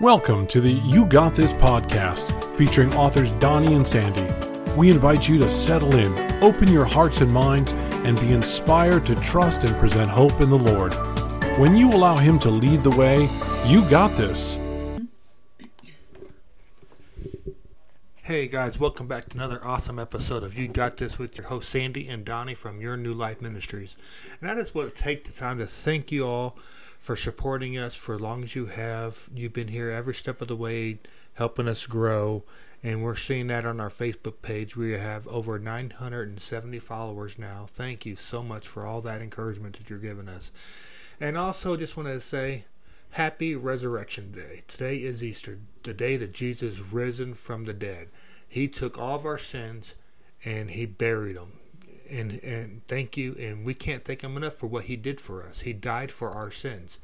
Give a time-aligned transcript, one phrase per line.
[0.00, 4.26] Welcome to the You Got This podcast featuring authors Donnie and Sandy.
[4.72, 7.70] We invite you to settle in, open your hearts and minds,
[8.02, 10.94] and be inspired to trust and present hope in the Lord.
[11.60, 13.28] When you allow Him to lead the way,
[13.68, 14.58] you got this.
[18.16, 21.68] Hey guys, welcome back to another awesome episode of You Got This with your host
[21.68, 23.96] Sandy and Donnie from Your New Life Ministries.
[24.40, 26.58] And I just want to take the time to thank you all
[27.04, 29.28] for supporting us for as long as you have.
[29.34, 31.00] You've been here every step of the way,
[31.34, 32.44] helping us grow.
[32.82, 34.74] And we're seeing that on our Facebook page.
[34.74, 37.66] We have over 970 followers now.
[37.68, 40.50] Thank you so much for all that encouragement that you're giving us.
[41.20, 42.64] And also, just wanted to say,
[43.10, 44.62] Happy Resurrection Day.
[44.66, 48.08] Today is Easter, the day that Jesus risen from the dead.
[48.48, 49.94] He took all of our sins
[50.42, 51.52] and he buried them
[52.10, 53.34] and and thank you.
[53.38, 55.60] And we can't thank him enough for what he did for us.
[55.60, 56.98] He died for our sins.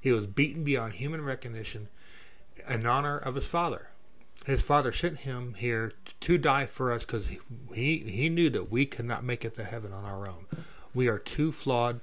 [0.00, 1.88] He was beaten beyond human recognition
[2.68, 3.88] in honor of his father.
[4.46, 7.38] His father sent him here to die for us because he,
[7.74, 10.46] he he knew that we could not make it to heaven on our own.
[10.92, 12.00] We are too flawed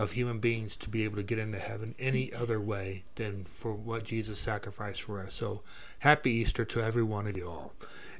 [0.00, 2.42] of human beings to be able to get into heaven any mm-hmm.
[2.42, 5.34] other way than for what Jesus sacrificed for us.
[5.34, 5.60] So,
[5.98, 7.72] happy Easter to every one of you all.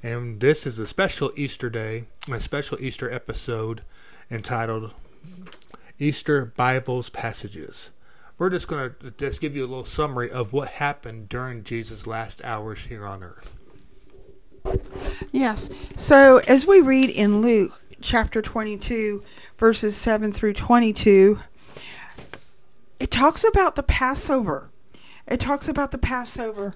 [0.02, 3.80] And this is a special Easter day, a special Easter episode
[4.30, 4.92] entitled
[5.98, 7.88] Easter Bibles Passages.
[8.36, 12.06] We're just going to just give you a little summary of what happened during Jesus'
[12.06, 13.56] last hours here on earth.
[15.30, 15.70] Yes.
[15.96, 19.22] So as we read in Luke chapter 22,
[19.58, 21.40] verses 7 through 22,
[23.00, 24.68] it talks about the Passover.
[25.26, 26.74] It talks about the Passover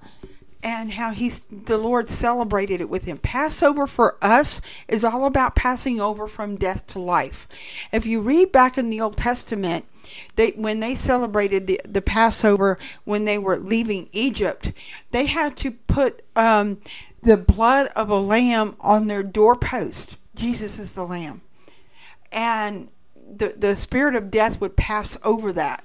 [0.62, 3.19] and how he's the Lord celebrated it with him.
[3.19, 7.47] Passover for us is all about passing over from death to life.
[7.92, 9.84] If you read back in the Old Testament,
[10.36, 14.72] they when they celebrated the, the Passover when they were leaving Egypt,
[15.11, 16.81] they had to put um,
[17.22, 20.16] the blood of a lamb on their doorpost.
[20.34, 21.42] Jesus is the lamb.
[22.33, 25.84] And the, the spirit of death would pass over that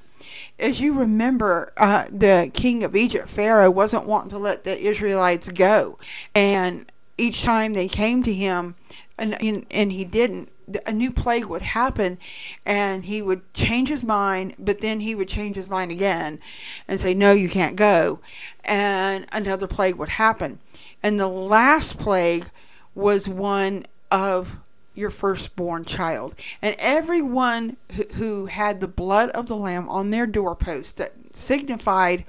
[0.59, 5.50] as you remember, uh, the king of Egypt, Pharaoh, wasn't wanting to let the Israelites
[5.50, 5.97] go.
[6.35, 8.75] And each time they came to him,
[9.17, 10.50] and, and, and he didn't,
[10.85, 12.17] a new plague would happen
[12.66, 16.40] and he would change his mind, but then he would change his mind again
[16.88, 18.19] and say, No, you can't go.
[18.66, 20.59] And another plague would happen.
[21.01, 22.46] And the last plague
[22.94, 24.59] was one of
[25.00, 26.36] your firstborn child.
[26.62, 27.78] And everyone
[28.16, 32.26] who had the blood of the lamb on their doorpost that signified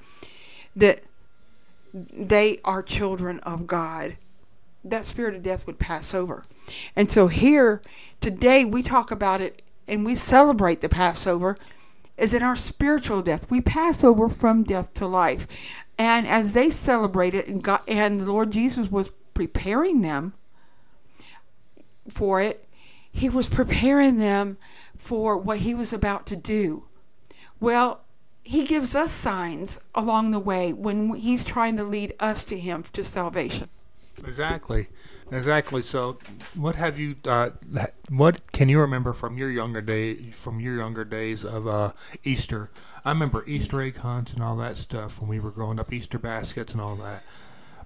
[0.76, 1.03] that
[1.92, 4.16] they are children of God,
[4.84, 6.44] that spirit of death would pass over.
[6.94, 7.82] And so here
[8.20, 11.59] today we talk about it and we celebrate the Passover
[12.16, 13.50] is in our spiritual death.
[13.50, 15.47] We pass over from death to life.
[15.98, 20.34] And as they celebrated and God and the Lord Jesus was preparing them
[22.08, 22.66] for it,
[23.10, 24.58] he was preparing them
[24.96, 26.84] for what he was about to do.
[27.58, 28.02] Well,
[28.42, 32.82] he gives us signs along the way when he's trying to lead us to him
[32.84, 33.68] to salvation.
[34.24, 34.88] Exactly.
[35.32, 35.82] Exactly.
[35.82, 36.18] So,
[36.54, 37.16] what have you?
[37.24, 37.50] Uh,
[38.08, 40.30] what can you remember from your younger day?
[40.32, 41.92] From your younger days of uh,
[42.24, 42.70] Easter?
[43.04, 45.92] I remember Easter egg hunts and all that stuff when we were growing up.
[45.92, 47.22] Easter baskets and all that.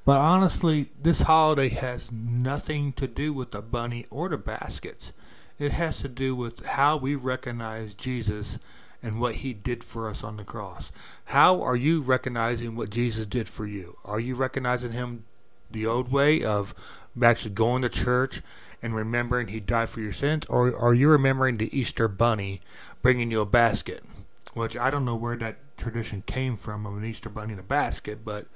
[0.04, 5.12] But honestly, this holiday has nothing to do with the bunny or the baskets.
[5.58, 8.58] It has to do with how we recognize Jesus
[9.02, 10.92] and what he did for us on the cross.
[11.26, 13.96] How are you recognizing what Jesus did for you?
[14.04, 15.24] Are you recognizing him
[15.70, 16.74] the old way of
[17.22, 18.42] actually going to church
[18.82, 20.44] and remembering he died for your sins?
[20.48, 22.60] Or are you remembering the Easter bunny
[23.00, 24.04] bringing you a basket?
[24.52, 27.62] Which I don't know where that tradition came from of an Easter bunny in a
[27.62, 28.46] basket, but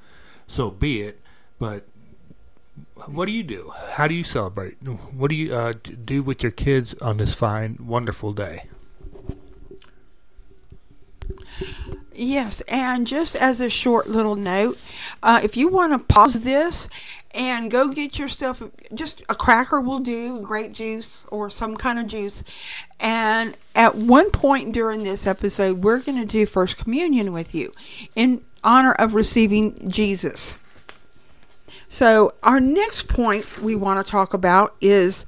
[0.47, 1.21] so be it.
[1.59, 1.87] But
[3.07, 3.73] what do you do?
[3.93, 4.83] How do you celebrate?
[4.83, 5.75] What do you uh,
[6.05, 8.65] do with your kids on this fine, wonderful day?
[12.15, 14.77] Yes, and just as a short little note,
[15.23, 16.89] uh, if you want to pause this
[17.33, 18.61] and go get yourself
[18.93, 22.43] just a cracker will do, grape juice or some kind of juice.
[22.99, 27.73] And at one point during this episode, we're going to do First Communion with you
[28.17, 30.57] in honor of receiving Jesus.
[31.89, 35.25] So, our next point we want to talk about is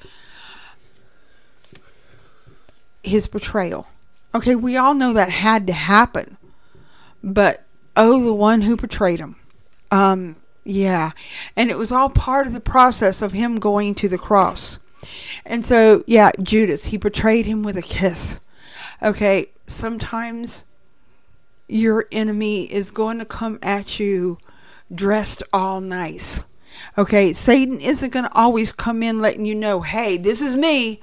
[3.03, 3.87] his betrayal.
[4.35, 6.37] Okay, we all know that had to happen,
[7.23, 7.65] but
[7.97, 9.37] oh, the one who betrayed him.
[9.91, 11.13] Um, yeah,
[11.57, 14.79] and it was all part of the process of him going to the cross.
[15.47, 18.39] And so, yeah, Judas, he betrayed him with a kiss.
[19.03, 20.65] Okay, sometimes
[21.69, 24.39] your enemy is going to come at you
[24.95, 26.45] dressed all nice.
[26.99, 31.03] Okay, Satan isn't going to always come in letting you know, hey, this is me.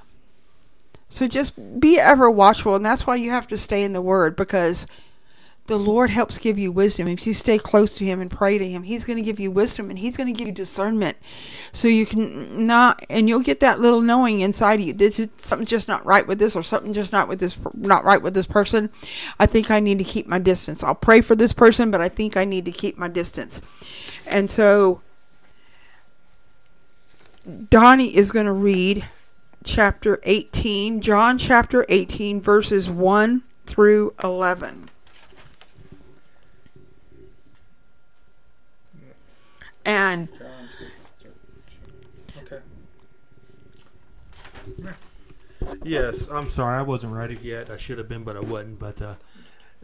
[1.09, 4.35] So just be ever watchful, and that's why you have to stay in the Word
[4.35, 4.85] because
[5.67, 7.07] the Lord helps give you wisdom.
[7.07, 9.51] If you stay close to Him and pray to Him, He's going to give you
[9.51, 11.17] wisdom and He's going to give you discernment.
[11.71, 14.93] So you can not, and you'll get that little knowing inside of you.
[14.93, 18.03] This is something just not right with this, or something just not with this, not
[18.03, 18.89] right with this person.
[19.39, 20.83] I think I need to keep my distance.
[20.83, 23.61] I'll pray for this person, but I think I need to keep my distance.
[24.25, 25.01] And so
[27.69, 29.07] Donnie is going to read
[29.63, 34.89] chapter 18, John chapter 18, verses 1 through 11.
[39.85, 40.27] And
[42.37, 42.59] Okay.
[45.83, 47.69] Yes, I'm sorry, I wasn't ready yet.
[47.69, 48.79] I should have been, but I wasn't.
[48.79, 49.15] But uh,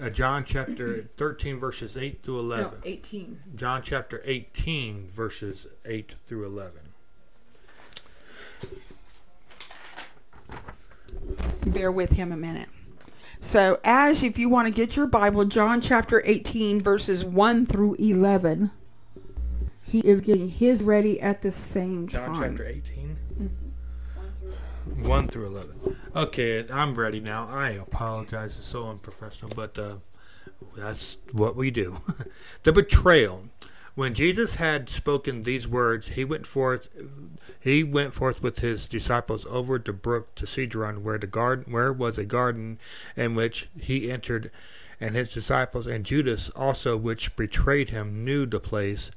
[0.01, 2.71] uh, John chapter 13, verses 8 through 11.
[2.71, 3.39] no, 18.
[3.55, 6.82] John chapter 18, verses 8 through 11.
[11.65, 12.69] Bear with him a minute.
[13.41, 17.95] So, as if you want to get your Bible, John chapter 18, verses 1 through
[17.99, 18.71] 11,
[19.85, 22.33] he is getting his ready at the same time.
[22.33, 23.17] John chapter 18.
[25.03, 25.97] 1 through 11.
[26.15, 27.47] Okay, I'm ready now.
[27.49, 28.57] I apologize.
[28.57, 29.95] It's so unprofessional, but uh,
[30.77, 31.97] that's what we do.
[32.63, 33.45] the betrayal.
[33.95, 36.89] When Jesus had spoken these words, he went forth.
[37.59, 41.93] He went forth with his disciples over the brook to Cedron, where the garden, where
[41.93, 42.79] was a garden,
[43.15, 44.49] in which he entered,
[44.99, 49.11] and his disciples and Judas also, which betrayed him, knew the place.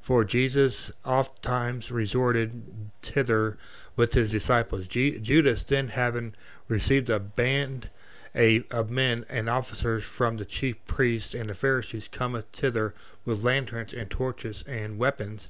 [0.00, 3.58] For Jesus oft times resorted thither
[3.96, 4.86] with his disciples.
[4.86, 6.34] Ju- Judas then, having
[6.68, 7.90] received a band
[8.34, 12.94] a, of men and officers from the chief priests and the Pharisees, cometh thither
[13.24, 15.48] with lanterns and torches and weapons.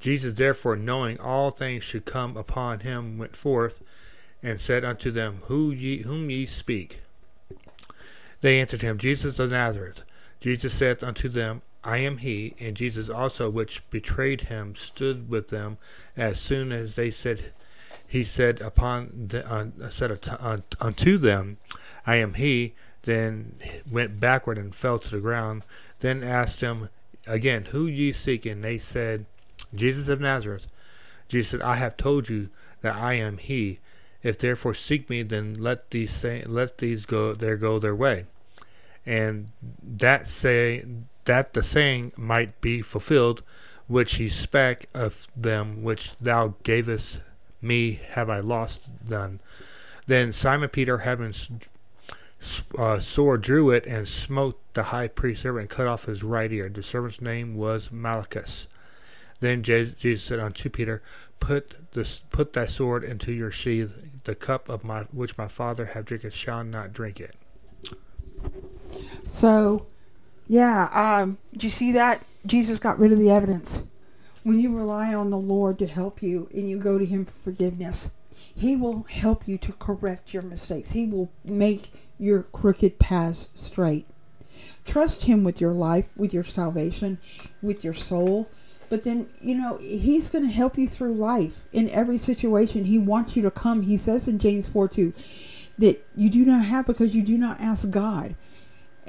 [0.00, 3.82] Jesus, therefore, knowing all things should come upon him, went forth
[4.42, 7.00] and said unto them, Who ye, Whom ye speak?
[8.40, 10.02] They answered him, Jesus of Nazareth.
[10.40, 12.54] Jesus saith unto them, I am he.
[12.60, 15.78] And Jesus also, which betrayed him, stood with them.
[16.16, 17.52] As soon as they said,
[18.08, 21.58] he said upon the, uh, said ut- unto them,
[22.06, 22.74] I am he.
[23.02, 23.56] Then
[23.88, 25.64] went backward and fell to the ground.
[26.00, 26.88] Then asked him
[27.26, 28.44] again, Who ye seek?
[28.46, 29.26] And they said,
[29.74, 30.66] Jesus of Nazareth.
[31.28, 32.50] Jesus said, I have told you
[32.82, 33.78] that I am he.
[34.22, 38.26] If therefore seek me, then let these th- let these go there go their way.
[39.04, 40.84] And that say
[41.26, 43.42] that the saying might be fulfilled,
[43.86, 47.20] which he spake of them which thou gavest
[47.60, 49.40] me, have I lost none.
[50.06, 51.34] Then Simon Peter, having
[52.78, 56.52] uh, sword, drew it and smote the high priest's servant and cut off his right
[56.52, 56.68] ear.
[56.68, 58.68] The servant's name was Malchus.
[59.40, 61.02] Then Jesus said unto Peter,
[61.40, 63.96] Put this, put thy sword into your sheath.
[64.24, 67.36] The cup of my which my father have drinketh shall not drink it.
[69.26, 69.86] So,
[70.46, 72.24] yeah, um, do you see that?
[72.46, 73.82] Jesus got rid of the evidence.
[74.46, 77.32] When you rely on the Lord to help you and you go to Him for
[77.32, 78.10] forgiveness,
[78.54, 80.92] He will help you to correct your mistakes.
[80.92, 84.06] He will make your crooked paths straight.
[84.84, 87.18] Trust Him with your life, with your salvation,
[87.60, 88.48] with your soul.
[88.88, 92.84] But then, you know, He's going to help you through life in every situation.
[92.84, 93.82] He wants you to come.
[93.82, 95.12] He says in James 4 2
[95.78, 98.36] that you do not have because you do not ask God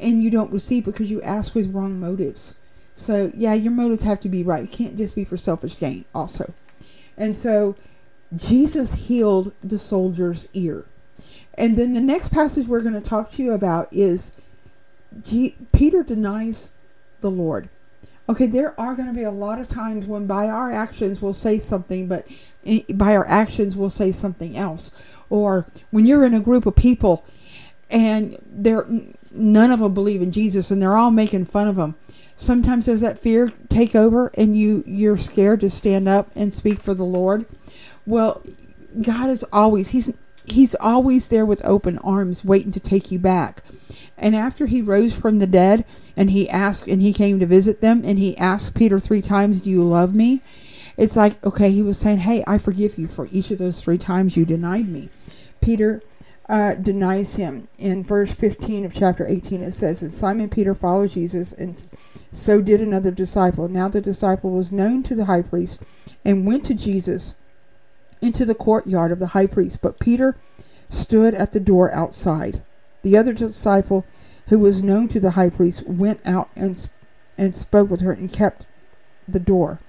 [0.01, 2.55] and you don't receive because you ask with wrong motives.
[2.97, 4.63] So, yeah, your motives have to be right.
[4.63, 6.53] It can't just be for selfish gain, also.
[7.15, 7.75] And so,
[8.35, 10.85] Jesus healed the soldier's ear.
[11.57, 14.31] And then the next passage we're going to talk to you about is
[15.23, 16.69] G- Peter denies
[17.21, 17.69] the Lord.
[18.29, 21.33] Okay, there are going to be a lot of times when by our actions we'll
[21.33, 22.27] say something, but
[22.95, 24.91] by our actions we'll say something else.
[25.29, 27.23] Or when you're in a group of people
[27.89, 28.85] and they're
[29.31, 31.95] none of them believe in Jesus and they're all making fun of him.
[32.39, 36.79] Sometimes does that fear take over and you you're scared to stand up and speak
[36.79, 37.45] for the Lord?
[38.05, 38.43] Well,
[39.03, 40.11] God is always he's
[40.45, 43.63] he's always there with open arms waiting to take you back.
[44.19, 45.83] And after he rose from the dead
[46.15, 49.61] and he asked and he came to visit them and he asked Peter 3 times,
[49.61, 50.41] "Do you love me?"
[50.95, 53.97] It's like, okay, he was saying, "Hey, I forgive you for each of those 3
[53.97, 55.09] times you denied me."
[55.59, 56.01] Peter
[56.49, 57.67] uh, denies him.
[57.77, 61.77] In verse 15 of chapter 18, it says, And Simon Peter followed Jesus, and
[62.31, 63.67] so did another disciple.
[63.67, 65.83] Now the disciple was known to the high priest
[66.23, 67.33] and went to Jesus
[68.21, 69.81] into the courtyard of the high priest.
[69.81, 70.37] But Peter
[70.89, 72.61] stood at the door outside.
[73.03, 74.05] The other disciple,
[74.47, 76.89] who was known to the high priest, went out and,
[77.37, 78.65] and spoke with her and kept
[79.27, 79.79] the door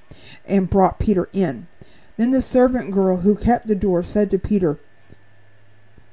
[0.47, 1.69] and brought Peter in.
[2.17, 4.81] Then the servant girl who kept the door said to Peter,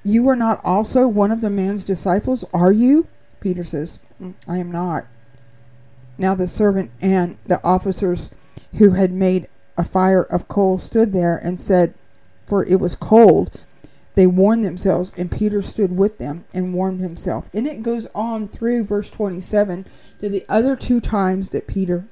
[0.07, 3.07] You are not also one of the man's disciples, are you?
[3.39, 5.07] Peter says, "Mm, I am not.
[6.19, 8.29] Now the servant and the officers
[8.75, 9.47] who had made
[9.79, 11.95] a fire of coal stood there and said,
[12.45, 13.51] For it was cold.
[14.13, 17.49] They warmed themselves, and Peter stood with them and warmed himself.
[17.51, 19.85] And it goes on through verse 27
[20.21, 22.07] to the other two times that Peter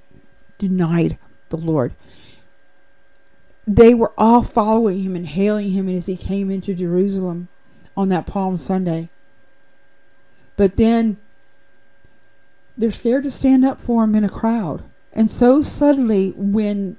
[0.58, 1.20] denied
[1.50, 1.94] the Lord.
[3.68, 7.50] They were all following him and hailing him as he came into Jerusalem
[7.96, 9.10] on that Palm Sunday.
[10.56, 11.18] But then
[12.78, 14.84] they're scared to stand up for him in a crowd.
[15.12, 16.98] And so suddenly, when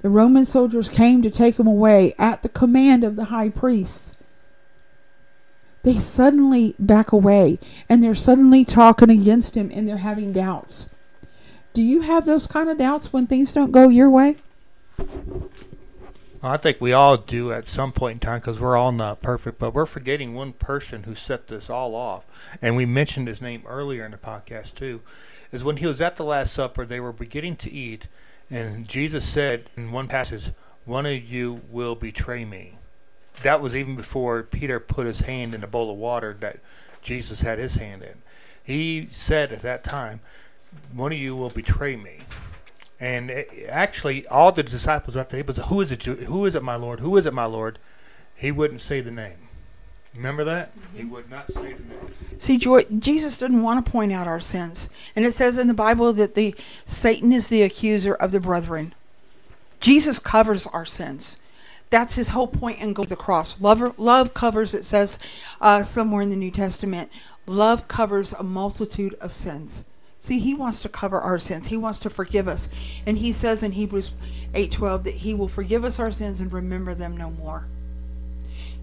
[0.00, 4.16] the Roman soldiers came to take him away at the command of the high priest,
[5.82, 10.90] they suddenly back away and they're suddenly talking against him and they're having doubts.
[11.74, 14.36] Do you have those kind of doubts when things don't go your way?
[16.44, 19.22] Well, I think we all do at some point in time because we're all not
[19.22, 22.26] perfect, but we're forgetting one person who set this all off.
[22.60, 25.00] And we mentioned his name earlier in the podcast, too.
[25.52, 28.08] Is when he was at the Last Supper, they were beginning to eat,
[28.50, 30.50] and Jesus said in one passage,
[30.84, 32.74] One of you will betray me.
[33.42, 36.58] That was even before Peter put his hand in a bowl of water that
[37.00, 38.18] Jesus had his hand in.
[38.62, 40.20] He said at that time,
[40.92, 42.18] One of you will betray me.
[43.00, 46.04] And it, actually, all the disciples after he was, who is it?
[46.04, 47.00] Who is it, my Lord?
[47.00, 47.78] Who is it, my Lord?
[48.34, 49.36] He wouldn't say the name.
[50.14, 50.70] Remember that?
[50.94, 52.14] He would not say the name.
[52.38, 55.74] See, Joy, Jesus didn't want to point out our sins, and it says in the
[55.74, 58.94] Bible that the Satan is the accuser of the brethren.
[59.80, 61.38] Jesus covers our sins.
[61.90, 63.60] That's his whole point in going to the cross.
[63.60, 64.72] Love, love covers.
[64.72, 65.18] It says
[65.60, 67.10] uh, somewhere in the New Testament,
[67.46, 69.84] love covers a multitude of sins.
[70.24, 71.66] See, he wants to cover our sins.
[71.66, 72.70] He wants to forgive us.
[73.04, 74.16] And he says in Hebrews
[74.54, 77.66] 8:12 that he will forgive us our sins and remember them no more.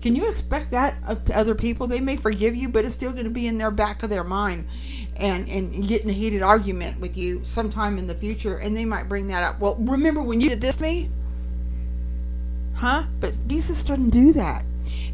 [0.04, 1.88] Can you expect that of other people?
[1.88, 4.24] They may forgive you, but it's still going to be in their back of their
[4.24, 4.68] mind
[5.20, 8.86] and and get in a heated argument with you sometime in the future and they
[8.86, 9.60] might bring that up.
[9.60, 11.10] Well, remember when you did this to me?
[12.76, 13.06] Huh?
[13.20, 14.64] But Jesus doesn't do that.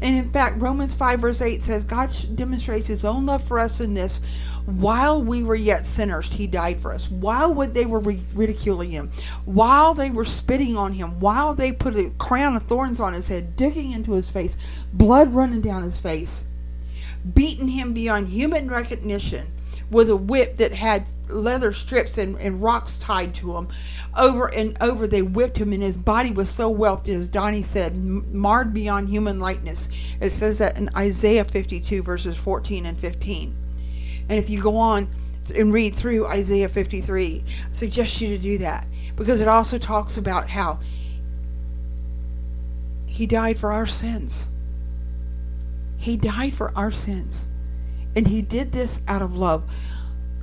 [0.00, 3.80] And in fact, Romans 5, verse 8 says, God demonstrates his own love for us
[3.80, 4.20] in this.
[4.64, 7.10] While we were yet sinners, he died for us.
[7.10, 9.10] While they were ridiculing him,
[9.44, 13.28] while they were spitting on him, while they put a crown of thorns on his
[13.28, 16.44] head, digging into his face, blood running down his face,
[17.34, 19.46] beating him beyond human recognition,
[19.90, 23.68] with a whip that had leather strips and, and rocks tied to him.
[24.18, 27.96] Over and over, they whipped him, and his body was so whelped, as Donnie said,
[27.96, 29.88] marred beyond human likeness.
[30.20, 33.56] It says that in Isaiah 52, verses 14 and 15.
[34.28, 35.08] And if you go on
[35.56, 40.16] and read through Isaiah 53, I suggest you to do that because it also talks
[40.16, 40.80] about how
[43.06, 44.46] he died for our sins.
[45.96, 47.48] He died for our sins.
[48.16, 49.64] And he did this out of love.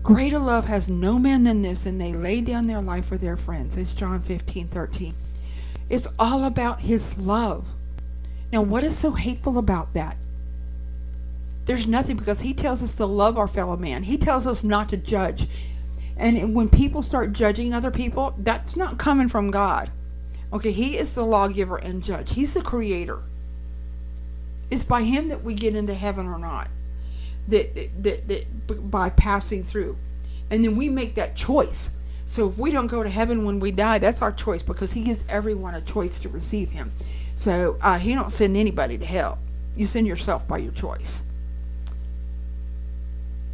[0.05, 3.35] Greater love has no man than this, and they lay down their life for their
[3.35, 3.75] friends.
[3.75, 5.15] It's John 15, 13.
[5.89, 7.67] It's all about his love.
[8.53, 10.17] Now, what is so hateful about that?
[11.65, 14.03] There's nothing because he tells us to love our fellow man.
[14.03, 15.47] He tells us not to judge.
[16.15, 19.89] And when people start judging other people, that's not coming from God.
[20.53, 22.33] Okay, he is the lawgiver and judge.
[22.33, 23.23] He's the creator.
[24.69, 26.69] It's by him that we get into heaven or not
[27.47, 29.97] that, that, that by passing through.
[30.49, 31.91] And then we make that choice.
[32.25, 35.03] So if we don't go to heaven when we die, that's our choice because he
[35.03, 36.91] gives everyone a choice to receive him.
[37.35, 39.37] So uh, he don't send anybody to hell.
[39.75, 41.23] You send yourself by your choice.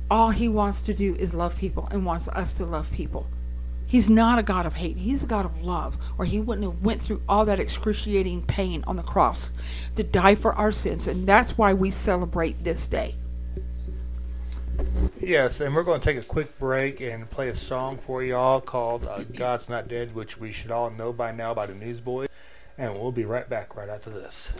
[0.09, 3.27] All he wants to do is love people and wants us to love people.
[3.87, 4.97] He's not a God of hate.
[4.97, 8.85] He's a God of love, or he wouldn't have went through all that excruciating pain
[8.87, 9.51] on the cross
[9.97, 11.07] to die for our sins.
[11.07, 13.15] And that's why we celebrate this day.
[15.23, 18.59] Yes, and we're going to take a quick break and play a song for y'all
[18.59, 22.27] called uh, God's Not Dead, which we should all know by now by the Newsboys.
[22.75, 24.51] And we'll be right back right after this.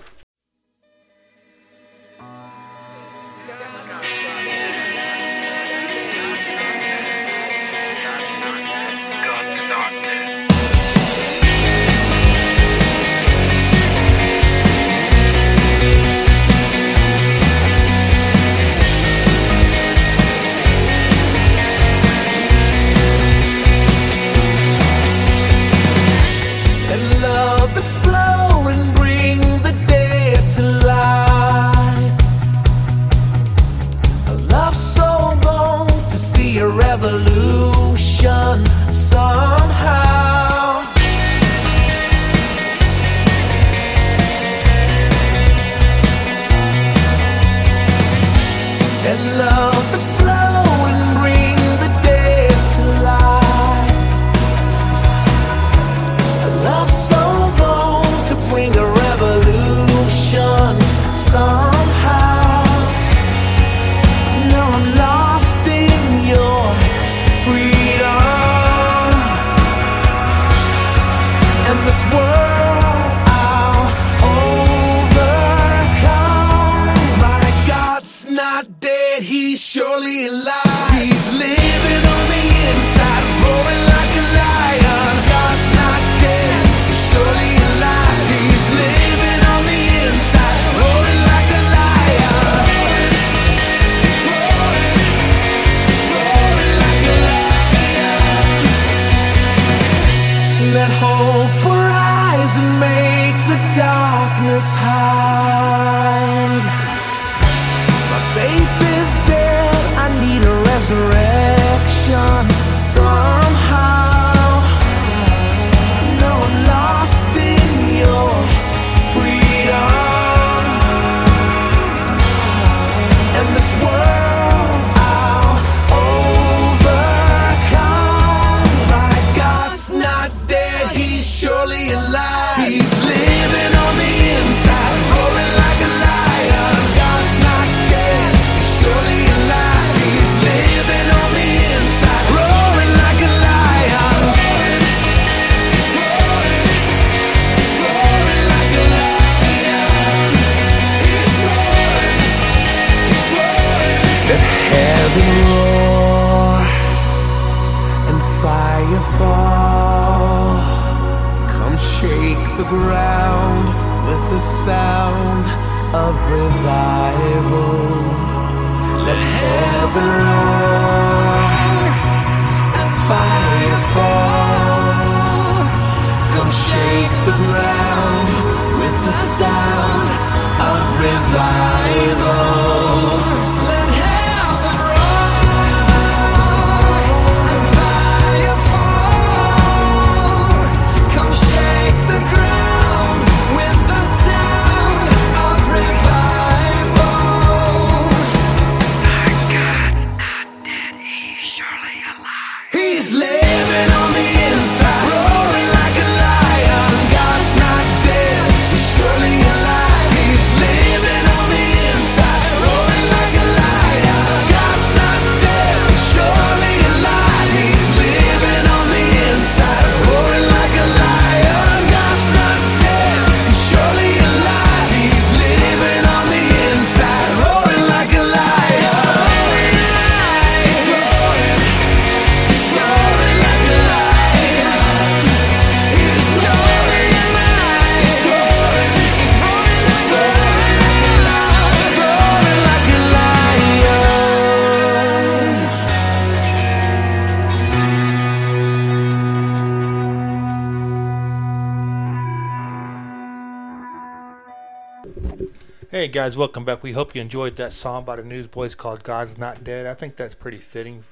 [256.02, 256.82] Hey guys, welcome back.
[256.82, 259.86] We hope you enjoyed that song by the Newsboys called God's Not Dead.
[259.86, 261.04] I think that's pretty fitting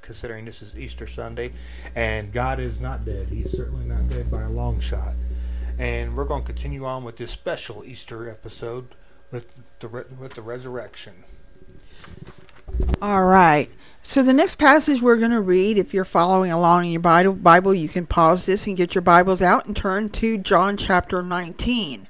[0.00, 1.52] considering this is Easter Sunday
[1.94, 3.28] and God is not dead.
[3.28, 5.14] He's certainly not dead by a long shot.
[5.78, 8.96] And we're going to continue on with this special Easter episode
[9.30, 9.46] with
[9.78, 9.86] the
[10.18, 11.22] with the resurrection.
[13.00, 13.70] All right.
[14.02, 17.34] So the next passage we're going to read, if you're following along in your Bible,
[17.34, 21.22] Bible, you can pause this and get your Bibles out and turn to John chapter
[21.22, 22.08] 19.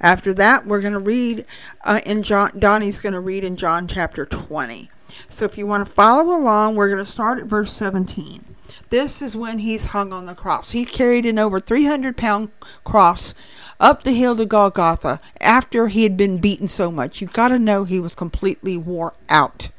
[0.00, 1.44] After that, we're going to read
[1.84, 2.58] uh, in John.
[2.58, 4.90] Donnie's going to read in John chapter 20.
[5.28, 8.44] So if you want to follow along, we're going to start at verse 17.
[8.90, 10.70] This is when he's hung on the cross.
[10.70, 12.50] He carried an over 300 pound
[12.84, 13.34] cross
[13.80, 17.20] up the hill to Golgotha after he had been beaten so much.
[17.20, 19.70] You've got to know he was completely wore out.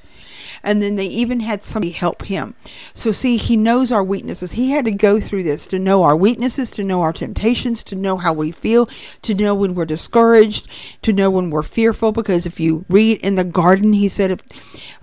[0.64, 2.56] And then they even had somebody help him.
[2.94, 4.54] So, see, he knows our weaknesses.
[4.54, 7.96] He had to go through this to know our weaknesses, to know our temptations, to
[7.96, 8.88] know how we feel,
[9.22, 10.68] to know when we're discouraged,
[11.02, 12.12] to know when we're fearful.
[12.12, 14.42] Because if you read in the garden, he said, if,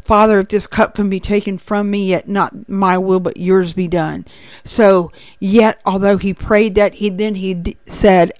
[0.04, 3.72] Father, if this cup can be taken from me, yet not my will, but yours
[3.72, 4.26] be done.
[4.62, 8.32] So, yet, although he prayed that, he then he d- said,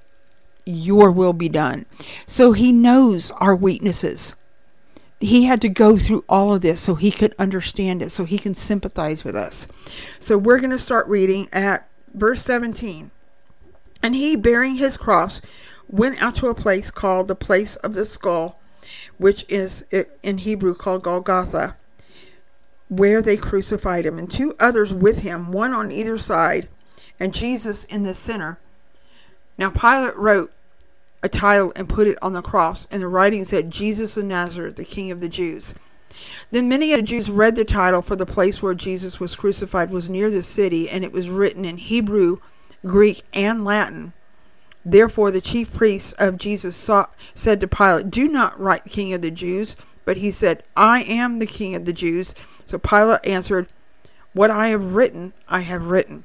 [0.66, 1.86] Your will be done.
[2.26, 4.34] So, he knows our weaknesses
[5.20, 8.38] he had to go through all of this so he could understand it, so he
[8.38, 9.66] can sympathize with us.
[10.20, 13.10] So we're going to start reading at verse 17.
[14.02, 15.40] And he, bearing his cross,
[15.88, 18.60] went out to a place called the place of the skull,
[19.16, 19.84] which is
[20.22, 21.76] in Hebrew called Golgotha,
[22.88, 26.68] where they crucified him, and two others with him, one on either side,
[27.18, 28.58] and Jesus in the center.
[29.56, 30.50] Now Pilate wrote
[31.24, 34.76] a title and put it on the cross, and the writing said, Jesus of Nazareth,
[34.76, 35.74] the King of the Jews.
[36.50, 39.90] Then many of the Jews read the title, for the place where Jesus was crucified
[39.90, 42.36] was near the city, and it was written in Hebrew,
[42.86, 44.12] Greek, and Latin.
[44.84, 49.22] Therefore, the chief priests of Jesus saw, said to Pilate, Do not write King of
[49.22, 49.76] the Jews.
[50.04, 52.34] But he said, I am the King of the Jews.
[52.66, 53.68] So Pilate answered,
[54.34, 56.24] What I have written, I have written.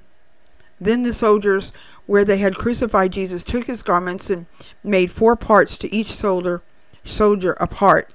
[0.82, 1.72] Then the soldiers,
[2.10, 4.48] where they had crucified Jesus, took his garments and
[4.84, 6.64] made four parts to each soldier,
[7.04, 8.12] soldier a part,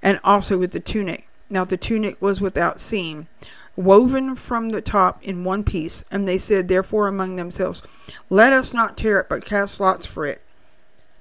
[0.00, 1.26] and also with the tunic.
[1.50, 3.26] Now the tunic was without seam,
[3.74, 6.04] woven from the top in one piece.
[6.08, 7.82] And they said, therefore, among themselves,
[8.30, 10.40] Let us not tear it, but cast lots for it.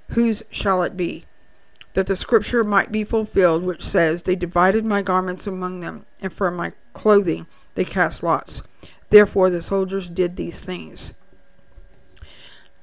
[0.10, 1.26] Whose shall it be?
[1.96, 6.32] That the scripture might be fulfilled, which says, They divided my garments among them, and
[6.32, 8.62] for my clothing they cast lots.
[9.10, 11.16] Therefore the soldiers did these things.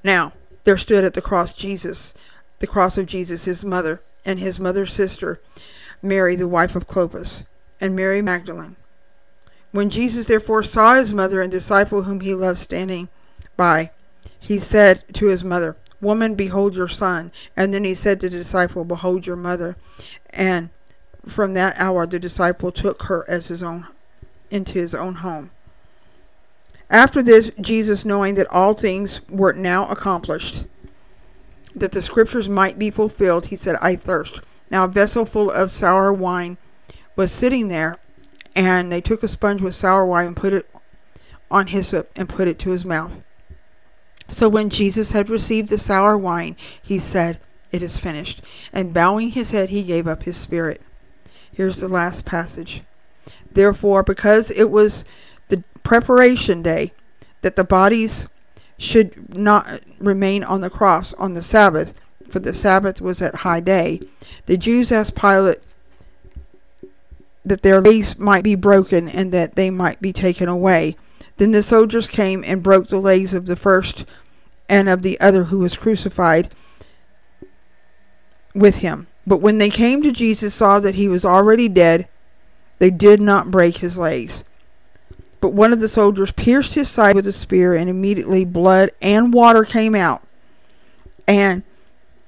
[0.03, 0.33] Now
[0.63, 2.13] there stood at the cross Jesus,
[2.59, 5.41] the cross of Jesus, his mother, and his mother's sister,
[6.01, 7.43] Mary, the wife of Clopas,
[7.79, 8.75] and Mary Magdalene.
[9.71, 13.09] When Jesus therefore saw his mother and disciple whom he loved standing
[13.55, 13.91] by,
[14.39, 17.31] he said to his mother, Woman, behold your son.
[17.55, 19.77] And then he said to the disciple, Behold your mother.
[20.31, 20.71] And
[21.25, 23.87] from that hour the disciple took her as his own
[24.49, 25.51] into his own home.
[26.91, 30.65] After this, Jesus, knowing that all things were now accomplished,
[31.73, 34.41] that the scriptures might be fulfilled, he said, I thirst.
[34.69, 36.57] Now a vessel full of sour wine
[37.15, 37.97] was sitting there,
[38.57, 40.65] and they took a sponge with sour wine and put it
[41.49, 43.21] on hyssop and put it to his mouth.
[44.29, 47.39] So when Jesus had received the sour wine, he said,
[47.71, 48.41] It is finished.
[48.73, 50.81] And bowing his head, he gave up his spirit.
[51.53, 52.81] Here's the last passage.
[53.49, 55.05] Therefore, because it was
[55.83, 56.93] preparation day,
[57.41, 58.27] that the bodies
[58.77, 61.93] should not remain on the cross on the Sabbath,
[62.29, 63.99] for the Sabbath was at high day,
[64.45, 65.59] the Jews asked Pilate
[67.43, 70.95] that their legs might be broken and that they might be taken away.
[71.37, 74.05] Then the soldiers came and broke the legs of the first
[74.69, 76.53] and of the other who was crucified
[78.53, 79.07] with him.
[79.25, 82.07] But when they came to Jesus, saw that he was already dead,
[82.79, 84.43] they did not break his legs.
[85.41, 89.33] But one of the soldiers pierced his side with a spear, and immediately blood and
[89.33, 90.21] water came out.
[91.27, 91.63] And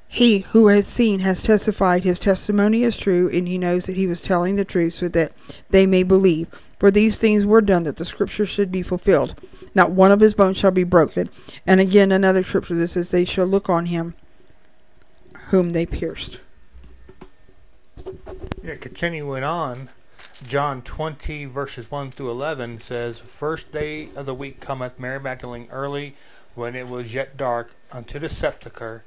[0.07, 4.07] he who has seen has testified his testimony is true, and he knows that he
[4.07, 5.31] was telling the truth so that
[5.69, 6.47] they may believe.
[6.79, 9.35] For these things were done that the scripture should be fulfilled.
[9.73, 11.29] Not one of his bones shall be broken.
[11.65, 14.15] And again, another scripture that says, They shall look on him
[15.47, 16.39] whom they pierced.
[18.63, 19.89] Yeah, continuing on,
[20.47, 25.67] John 20, verses 1 through 11 says, First day of the week cometh Mary Magdalene
[25.71, 26.15] early,
[26.53, 29.03] when it was yet dark, unto the sepulchre,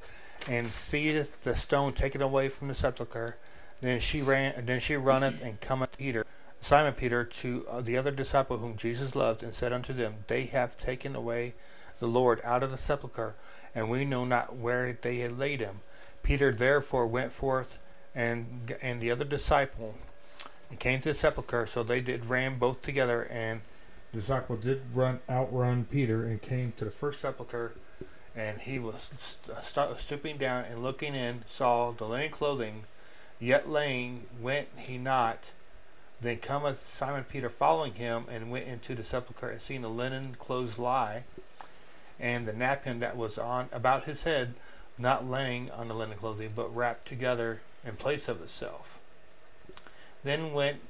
[0.49, 3.37] and seeth the stone taken away from the sepulchre.
[3.81, 6.25] Then she ran, then she runneth and cometh Peter,
[6.61, 10.47] Simon Peter, to uh, the other disciple whom Jesus loved, and said unto them, They
[10.47, 11.55] have taken away
[11.99, 13.35] the Lord out of the sepulchre,
[13.75, 15.81] and we know not where they had laid him.
[16.23, 17.79] Peter therefore went forth,
[18.15, 19.97] and and the other disciple,
[20.71, 21.67] and came to the sepulchre.
[21.67, 23.61] So they did ran both together, and
[24.13, 27.75] the disciple did run outrun Peter, and came to the first sepulchre.
[28.35, 32.85] And he was st- uh, st- stooping down and looking in, saw the linen clothing,
[33.41, 35.53] yet laying, went he not.
[36.21, 40.35] Then cometh Simon Peter following him, and went into the sepulchre, and seeing the linen
[40.39, 41.25] clothes lie,
[42.19, 44.55] and the napkin that was on about his head,
[44.99, 49.01] not laying on the linen clothing, but wrapped together in place of itself.
[50.27, 50.81] Then went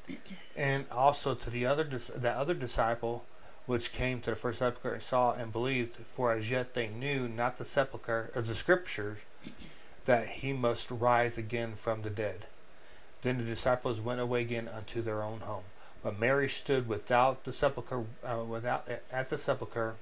[0.57, 3.27] and also to the other the other disciple,
[3.66, 7.29] which came to the first sepulchre and saw and believed, for as yet they knew
[7.29, 9.27] not the sepulchre or the scriptures,
[10.07, 12.46] that he must rise again from the dead.
[13.20, 15.64] Then the disciples went away again unto their own home.
[16.03, 19.96] But Mary stood without the sepulchre, uh, without at the sepulchre,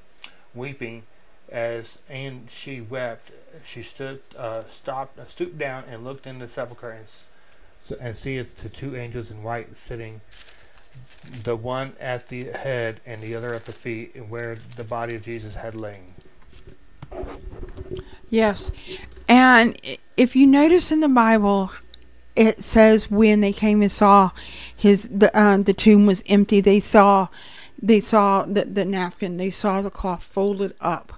[0.55, 1.03] weeping.
[1.49, 3.33] As and she wept,
[3.64, 7.09] she stood, uh, stopped, uh, stooped down, and looked in the sepulchre, and
[7.90, 10.20] s- and seeth the two angels in white sitting,
[11.42, 15.14] the one at the head and the other at the feet, and where the body
[15.14, 16.14] of Jesus had lain.
[18.31, 18.70] Yes.
[19.29, 19.79] And
[20.16, 21.70] if you notice in the Bible,
[22.37, 24.31] it says when they came and saw
[24.75, 27.29] his the um, the tomb was empty, they saw
[27.81, 31.12] they saw the, the napkin, they saw the cloth folded up.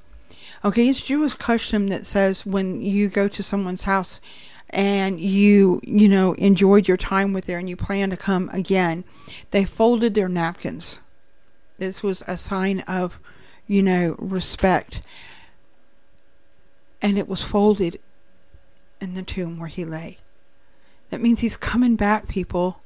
[0.64, 4.20] Okay, it's Jewish custom that says when you go to someone's house
[4.70, 9.05] and you you know enjoyed your time with there and you plan to come again,
[9.50, 11.00] they folded their napkins.
[11.79, 13.20] This was a sign of
[13.66, 15.02] you know respect
[17.02, 18.00] and it was folded
[19.00, 20.18] in the tomb where he lay.
[21.11, 22.81] That means he's coming back, people.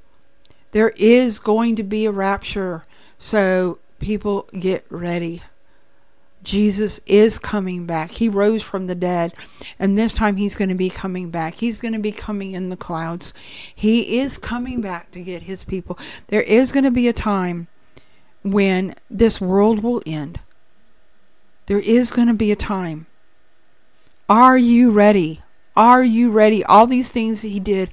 [0.73, 2.85] There is going to be a rapture,
[3.19, 5.43] so people get ready.
[6.42, 8.12] Jesus is coming back.
[8.12, 9.35] He rose from the dead,
[9.79, 11.57] and this time he's going to be coming back.
[11.57, 13.33] He's going to be coming in the clouds.
[13.74, 15.98] He is coming back to get his people.
[16.29, 17.68] There is going to be a time
[18.42, 20.40] when this world will end.
[21.66, 23.07] There is going to be a time.
[24.29, 25.42] Are you ready?
[25.76, 26.64] Are you ready?
[26.64, 27.90] All these things he did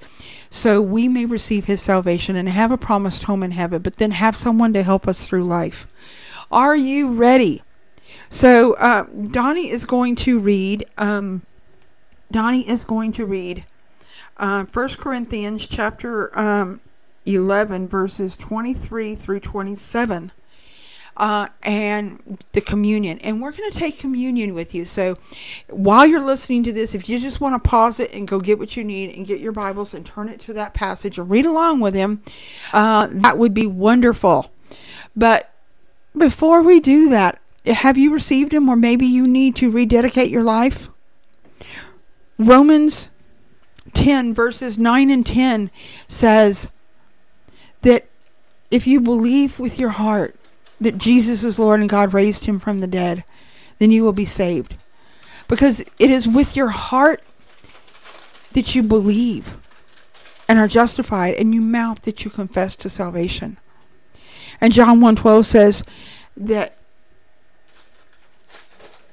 [0.50, 4.12] so we may receive his salvation and have a promised home in heaven, but then
[4.12, 5.88] have someone to help us through life.
[6.52, 7.62] Are you ready?
[8.30, 10.86] So uh, Donnie is going to read.
[10.98, 11.44] Um,
[12.32, 13.66] Donnie is going to read
[14.38, 16.82] uh, 1 Corinthians chapter um,
[17.26, 20.32] 11, verses 23 through 27.
[21.20, 23.18] Uh, and the communion.
[23.24, 24.86] And we're going to take communion with you.
[24.86, 25.18] So
[25.68, 28.60] while you're listening to this, if you just want to pause it and go get
[28.60, 31.48] what you need and get your Bibles and turn it to that passage and read
[31.48, 32.22] along with him,
[32.72, 34.52] uh, that would be wonderful.
[35.16, 35.52] But
[36.16, 40.44] before we do that, have you received him or maybe you need to rededicate your
[40.44, 40.90] life?
[42.38, 43.10] Romans
[43.94, 45.72] 10, verses 9 and 10
[46.08, 46.70] says
[47.82, 48.08] that
[48.70, 50.36] if you believe with your heart
[50.80, 53.24] that Jesus is Lord and God raised him from the dead,
[53.80, 54.76] then you will be saved.
[55.48, 57.24] Because it is with your heart
[58.54, 59.58] that you believe
[60.50, 63.58] and are justified, and you mouth that you confess to salvation.
[64.62, 65.84] And John 1:12 says
[66.38, 66.78] that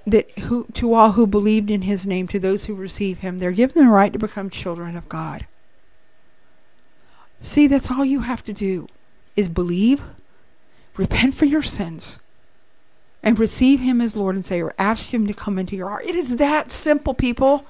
[0.06, 3.52] that who to all who believed in his name, to those who receive him, they're
[3.52, 5.46] given the right to become children of God.
[7.40, 8.86] See, that's all you have to do
[9.36, 10.04] is believe,
[10.96, 12.18] repent for your sins,
[13.22, 14.72] and receive him as Lord and Savior.
[14.78, 16.04] Ask him to come into your heart.
[16.04, 17.64] It is that simple, people.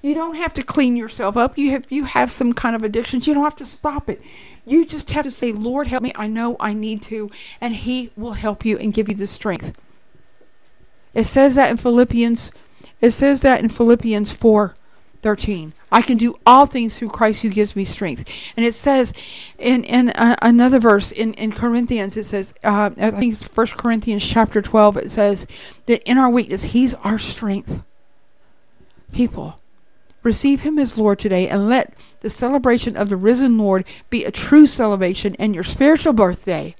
[0.00, 1.58] You don't have to clean yourself up.
[1.58, 3.26] You have you have some kind of addictions.
[3.26, 4.20] You don't have to stop it.
[4.64, 6.12] You just have to say, Lord, help me.
[6.14, 9.76] I know I need to, and he will help you and give you the strength.
[11.14, 12.50] It says that in Philippians.
[13.00, 14.74] It says that in Philippians 4
[15.22, 15.72] 13.
[15.92, 18.24] I can do all things through Christ who gives me strength.
[18.56, 19.12] And it says
[19.58, 23.66] in, in uh, another verse in, in Corinthians, it says, uh, I think it's 1
[23.78, 25.46] Corinthians chapter 12, it says
[25.86, 27.84] that in our weakness, He's our strength.
[29.12, 29.60] People,
[30.22, 34.30] receive Him as Lord today and let the celebration of the risen Lord be a
[34.30, 36.74] true celebration and your spiritual birthday,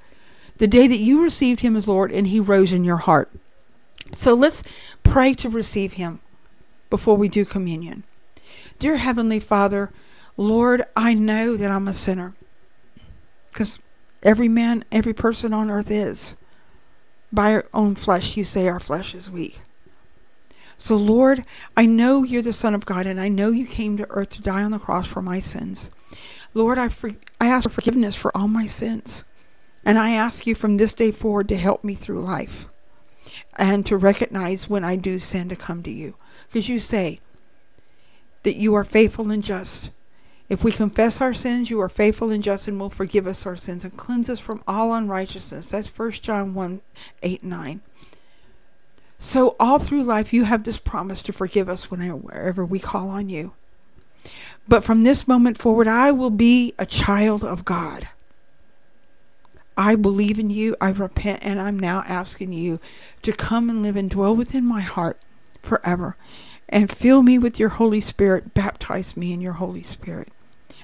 [0.56, 3.30] the day that you received Him as Lord and He rose in your heart.
[4.12, 4.62] So let's
[5.02, 6.20] pray to receive Him
[6.90, 8.04] before we do communion.
[8.78, 9.90] Dear Heavenly Father,
[10.36, 12.34] Lord, I know that I'm a sinner
[13.50, 13.78] because
[14.22, 16.36] every man, every person on earth is.
[17.32, 19.60] By our own flesh, you say our flesh is weak.
[20.76, 21.44] So, Lord,
[21.76, 24.42] I know you're the Son of God, and I know you came to earth to
[24.42, 25.90] die on the cross for my sins.
[26.54, 29.24] Lord, I, for, I ask for forgiveness for all my sins.
[29.84, 32.68] And I ask you from this day forward to help me through life
[33.58, 36.16] and to recognize when I do sin to come to you.
[36.48, 37.20] Because you say
[38.42, 39.90] that you are faithful and just.
[40.48, 43.56] If we confess our sins, you are faithful and just and will forgive us our
[43.56, 45.70] sins and cleanse us from all unrighteousness.
[45.70, 46.82] That's 1 John 1
[47.22, 47.80] 8 9.
[49.18, 53.28] So, all through life, you have this promise to forgive us whenever we call on
[53.28, 53.54] you.
[54.66, 58.08] But from this moment forward, I will be a child of God.
[59.76, 60.76] I believe in you.
[60.80, 62.80] I repent, and I'm now asking you
[63.22, 65.20] to come and live and dwell within my heart
[65.62, 66.16] forever
[66.68, 68.54] and fill me with your Holy Spirit.
[68.54, 70.28] Baptize me in your Holy Spirit.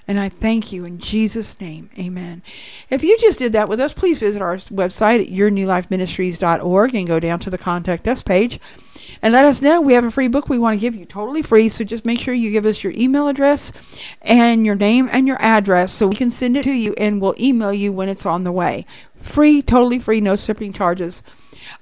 [0.08, 1.90] And I thank you in Jesus' name.
[1.98, 2.42] Amen.
[2.88, 7.20] If you just did that with us, please visit our website at yournewlifeministries.org and go
[7.20, 8.58] down to the contact us page
[9.20, 9.82] and let us know.
[9.82, 11.68] We have a free book we want to give you totally free.
[11.68, 13.70] So just make sure you give us your email address
[14.22, 17.34] and your name and your address so we can send it to you and we'll
[17.38, 18.86] email you when it's on the way.
[19.20, 21.22] Free, totally free, no shipping charges.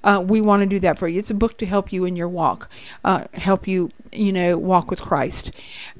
[0.03, 1.19] Uh, we want to do that for you.
[1.19, 2.69] It's a book to help you in your walk,
[3.03, 5.51] uh, help you, you know, walk with Christ.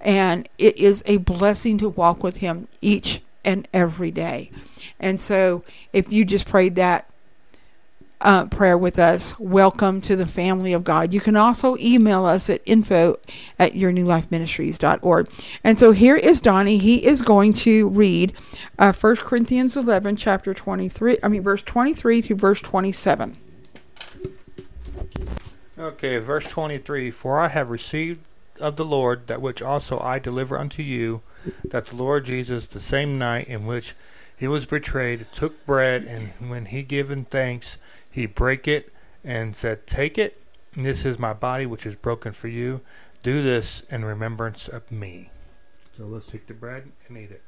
[0.01, 4.51] And it is a blessing to walk with Him each and every day.
[4.99, 7.09] And so if you just prayed that
[8.19, 11.13] uh, prayer with us, welcome to the family of God.
[11.13, 13.17] You can also email us at info
[13.59, 15.29] at yournewlifeministries.org.
[15.63, 16.79] And so here is Donnie.
[16.79, 18.33] He is going to read
[18.79, 23.37] uh, 1 Corinthians 11, chapter 23, I mean, verse 23 to verse 27.
[25.79, 28.27] Okay, verse 23 For I have received
[28.59, 31.21] of the Lord that which also I deliver unto you,
[31.63, 33.95] that the Lord Jesus, the same night in which
[34.35, 37.77] he was betrayed, took bread, and when he given thanks,
[38.09, 38.91] he brake it
[39.23, 40.41] and said, Take it,
[40.75, 42.81] this is my body which is broken for you.
[43.21, 45.29] Do this in remembrance of me.
[45.91, 47.43] So let's take the bread and eat it.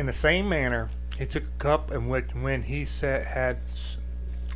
[0.00, 3.58] In the same manner, he took a cup, and when he said, had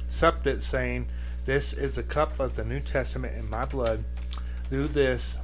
[0.09, 1.09] supped it, saying,
[1.44, 4.04] This is the cup of the New Testament in my blood.
[4.70, 5.37] Do this,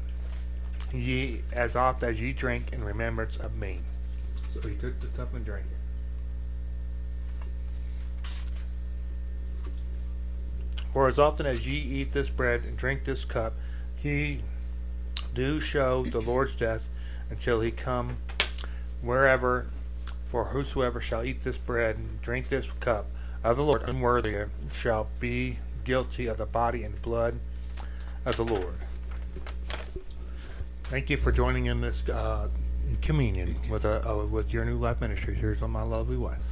[0.90, 3.82] ye, as oft as ye drink in remembrance of me.
[4.54, 5.76] So he took the cup and drank it.
[10.94, 13.52] For as often as ye eat this bread and drink this cup,
[14.02, 14.40] ye
[15.34, 16.88] do show the Lord's death
[17.28, 18.16] until he come
[19.02, 19.66] wherever.
[20.31, 23.07] For whosoever shall eat this bread and drink this cup
[23.43, 27.40] of the Lord unworthy shall be guilty of the body and blood
[28.25, 28.77] of the Lord.
[30.85, 32.49] Thank you for joining in this uh,
[33.03, 35.40] communion with uh, uh, with your new life ministries.
[35.40, 36.45] Here's my lovely wife.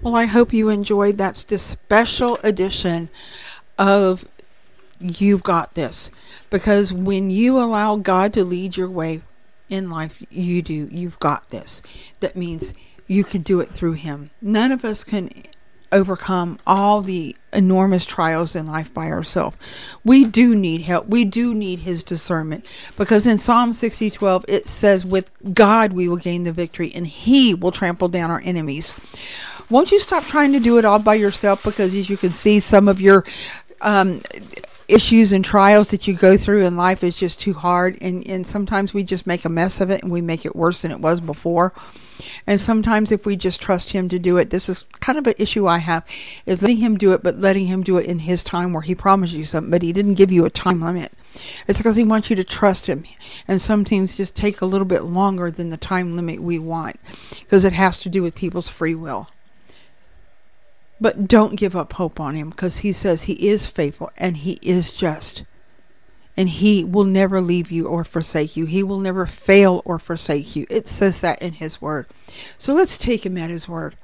[0.00, 3.08] Well, I hope you enjoyed that's this special edition
[3.76, 4.24] of
[5.00, 6.12] You've Got This.
[6.48, 9.22] Because when you allow God to lead your way
[9.70, 10.88] in life, you do.
[10.90, 11.80] You've got this.
[12.20, 12.74] That means
[13.06, 14.30] you can do it through Him.
[14.42, 15.30] None of us can
[15.92, 19.56] overcome all the enormous trials in life by ourselves.
[20.04, 21.08] We do need help.
[21.08, 22.64] We do need his discernment
[22.96, 27.54] because in Psalm 60:12 it says with God we will gain the victory and he
[27.54, 28.94] will trample down our enemies.
[29.68, 32.60] Won't you stop trying to do it all by yourself because as you can see
[32.60, 33.24] some of your
[33.80, 34.20] um,
[34.90, 37.96] issues and trials that you go through in life is just too hard.
[38.00, 40.82] And, and sometimes we just make a mess of it and we make it worse
[40.82, 41.72] than it was before.
[42.46, 45.34] And sometimes if we just trust him to do it this is kind of an
[45.38, 46.04] issue i have
[46.44, 48.94] is letting him do it but letting him do it in his time where he
[48.94, 51.12] promised you something but he didn't give you a time limit.
[51.66, 53.04] It's because he wants you to trust him.
[53.46, 56.96] And some things just take a little bit longer than the time limit we want
[57.40, 59.28] because it has to do with people's free will
[61.00, 64.58] but don't give up hope on him because he says he is faithful and he
[64.62, 65.44] is just.
[66.36, 68.64] And he will never leave you or forsake you.
[68.66, 70.66] He will never fail or forsake you.
[70.70, 72.06] It says that in his word.
[72.56, 73.96] So let's take him at his word.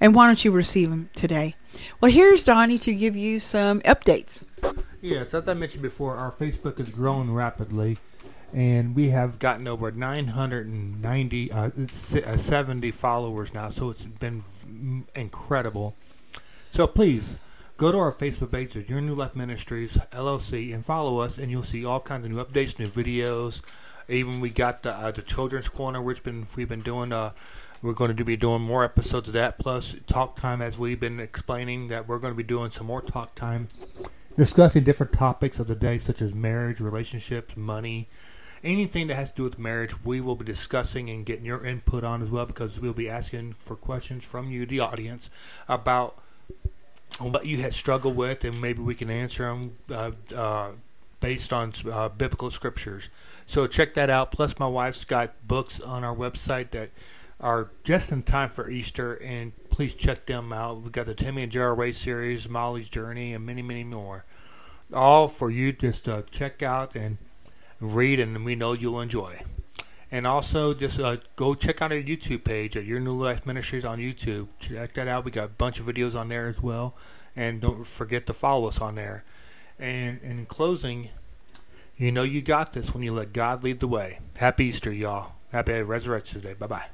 [0.00, 1.54] And why don't you receive him today?
[2.00, 4.42] Well, here's Donnie to give you some updates.
[5.00, 7.98] Yes, as I mentioned before, our Facebook has grown rapidly,
[8.52, 13.70] and we have gotten over 990, uh, uh, 70 followers now.
[13.70, 14.42] So it's been
[15.14, 15.94] incredible.
[16.70, 17.36] So please
[17.78, 21.50] go to our Facebook page, it's Your New Life Ministries LLC, and follow us, and
[21.50, 23.60] you'll see all kinds of new updates, new videos.
[24.08, 27.12] Even we got the uh, the children's corner, which been we've been doing.
[27.12, 27.32] Uh,
[27.82, 31.18] we're going to be doing more episodes of that, plus talk time, as we've been
[31.18, 33.66] explaining that we're going to be doing some more talk time,
[34.36, 38.08] discussing different topics of the day, such as marriage, relationships, money,
[38.62, 40.04] anything that has to do with marriage.
[40.04, 43.54] We will be discussing and getting your input on as well, because we'll be asking
[43.54, 45.30] for questions from you, the audience,
[45.68, 46.16] about
[47.20, 50.70] what you had struggled with, and maybe we can answer them uh, uh,
[51.20, 53.08] based on uh, biblical scriptures.
[53.46, 54.32] So check that out.
[54.32, 56.90] Plus, my wife's got books on our website that
[57.40, 60.82] are just in time for Easter, and please check them out.
[60.82, 64.24] We've got the Timmy and Ray series, Molly's Journey, and many, many more.
[64.92, 67.18] All for you just to check out and
[67.80, 69.42] read, and we know you'll enjoy.
[70.12, 73.84] And also, just uh, go check out our YouTube page at Your New Life Ministries
[73.84, 74.48] on YouTube.
[74.58, 75.24] Check that out.
[75.24, 76.96] We got a bunch of videos on there as well.
[77.36, 79.24] And don't forget to follow us on there.
[79.78, 81.10] And, and in closing,
[81.96, 84.18] you know you got this when you let God lead the way.
[84.36, 85.32] Happy Easter, y'all.
[85.52, 86.54] Happy Resurrection Day.
[86.54, 86.86] Bye bye.